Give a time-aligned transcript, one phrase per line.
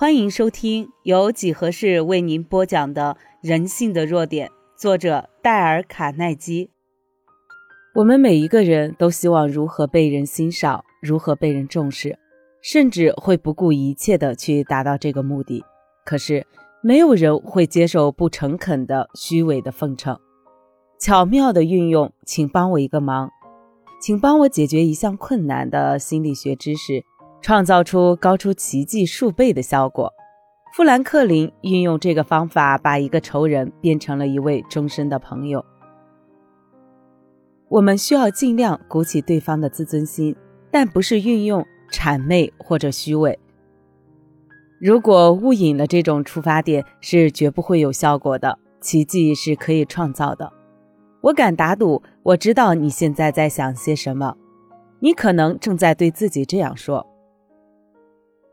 [0.00, 6.70] 欢迎收听由几何式为您播讲的《人性的弱点》，作者戴尔·卡耐基。
[7.94, 12.18] 我们每一个人都希望如何被人欣赏，如何被人重视，
[12.62, 15.62] 甚至会不顾一切的去达到这个目的。
[16.06, 16.46] 可是，
[16.82, 20.18] 没有人会接受不诚恳的、虚伪的奉承。
[20.98, 23.28] 巧妙的运用，请帮我一个忙，
[24.00, 27.04] 请帮我解决一项困难的心理学知识。
[27.42, 30.12] 创造出高出奇迹数倍的效果。
[30.74, 35.64] 富兰克林运用这个方法，把一个仇人变成了一位终身的朋友。
[37.68, 40.36] 我们需要尽量鼓起对方的自尊心，
[40.70, 43.38] 但不是运用谄媚或者虚伪。
[44.80, 48.58] 如果误引了这种出发点，是绝不会有效果的。
[48.80, 50.50] 奇迹是可以创造的。
[51.20, 54.36] 我敢打赌，我知道你现在在想些什么。
[55.00, 57.06] 你可能正在对自己这样说。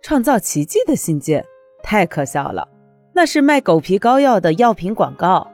[0.02, 1.46] 创造奇迹的信件
[1.84, 2.68] 太可笑了，
[3.14, 5.52] 那是卖狗皮膏药的药品广告。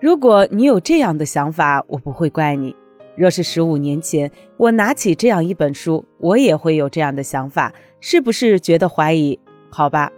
[0.00, 2.74] 如果你有这样的想法，我不会怪你。
[3.16, 9.38] 若是十五年前我拿起这样一本书，我也会有这样的想法，是不是觉得怀疑？
[9.68, 10.10] 好吧，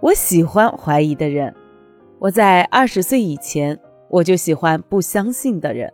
[0.00, 1.52] 我喜欢怀疑的人。
[2.20, 3.78] 我在二十岁以前，
[4.08, 5.92] 我就喜欢不相信的人。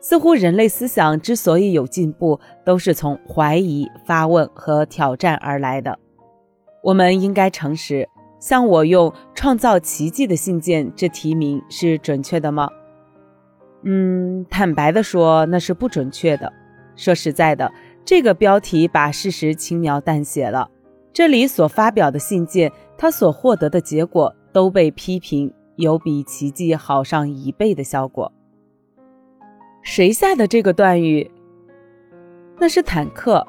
[0.00, 5.98] 似乎人类思想之所以有进步，都是从怀疑、发问和挑战而来的。
[6.86, 8.08] 我们应该诚实。
[8.38, 12.68] 像我用“创造奇迹的信件”这题名是准确的吗？
[13.82, 16.52] 嗯，坦白的说，那是不准确的。
[16.94, 17.72] 说实在的，
[18.04, 20.70] 这个标题把事实轻描淡写了。
[21.12, 28.30] 这里所发表的信件，它所获得的结果都被批评有比奇迹好上一倍的效果。
[29.82, 31.28] 谁下的这个断语？
[32.60, 33.44] 那是坦克。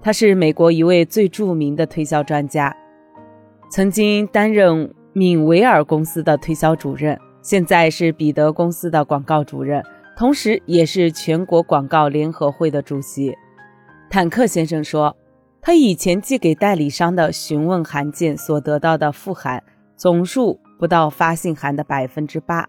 [0.00, 2.74] 他是美国一位最著名的推销专家，
[3.70, 9.84] 曾经担任敏维尔公司的推销主任，现在是彼得公司的广告主任，
[10.16, 13.36] 同时也是全国广告联合会的主席。
[14.08, 15.14] 坦克先生说，
[15.60, 19.62] 他以前寄给代理商的询问函件所得到的复函
[19.96, 22.66] 总数不到发信函的百分之八，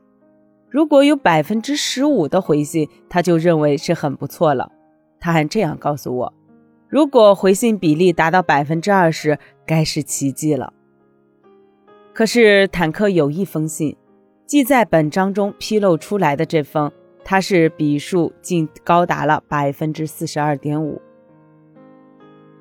[0.69, 4.69] 如果有百分之十五的回信，他就认为是很不错了。
[5.21, 6.33] 他还这样告诉我。
[6.89, 10.73] 如果回信比例达到百分之二十，该是奇迹了。
[12.19, 13.95] 可是坦克有一封信，
[14.45, 16.91] 即在本章中披露出来的这封，
[17.23, 21.01] 它是笔数竟高达了百分之四十二点五，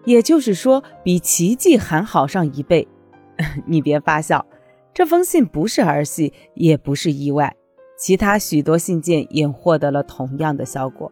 [0.05, 2.87] 也就是说比奇迹还好上一倍。
[3.67, 4.47] 你别发笑，
[4.95, 7.57] 这封信不是儿戏，也不是意外，
[7.97, 11.11] 其他许多信件也获得了同样的效果。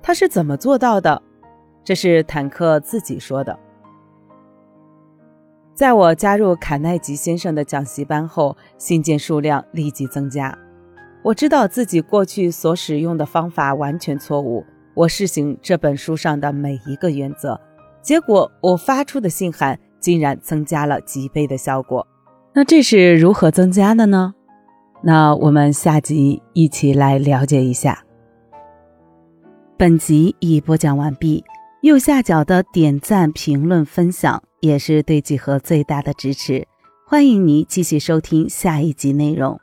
[0.00, 1.20] 他是怎么做到的？
[1.82, 3.58] 这是坦克自己说的。
[5.74, 10.56] 在我加入卡耐基先生的讲习班后，信件数量立即增加。
[11.22, 14.64] 我知道自己过去所使用的方法完全错误。
[14.94, 17.58] 我试行这本书上的每一个原则，
[18.02, 22.06] 结果我发出的信函竟然增加了几倍的效果。
[22.52, 24.34] 那这是如何增加的呢？
[25.00, 28.04] 那我们下集一起来了解一下。
[29.78, 31.42] 本集已播讲完毕。
[31.80, 36.66] 右下角的点赞、评论、分享也是对几何最大的支持。
[37.06, 39.60] 欢迎您继续收听下一集内容。